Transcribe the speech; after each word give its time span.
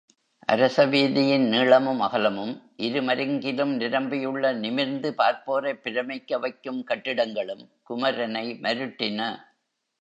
அரசவீதியின் 0.47 1.43
நீளமும் 1.47 1.99
அகலமும் 1.99 2.53
இரு 2.77 3.01
மருங்கிலும் 3.01 3.75
நிரம்பியுள்ள 3.75 4.53
நிமிர்ந்து 4.53 5.13
பார்ப்போரைப் 5.17 5.83
பிரமிக்க 5.83 6.39
வைக்கும் 6.39 6.83
கட்டிடங்களும் 6.83 7.63
குமரனை 7.89 8.45
மருட்டின. 8.61 9.19